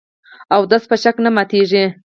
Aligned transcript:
اودس 0.55 0.83
په 0.89 0.95
شک 1.03 1.15
نه 1.25 1.29
ماتېږي. 1.35 1.85